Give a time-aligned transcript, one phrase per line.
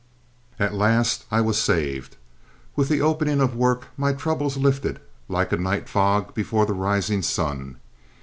[0.57, 2.17] At last I was saved.
[2.75, 7.21] With the opening of work my troubles lifted like a night fog before the rising
[7.21, 7.75] sun.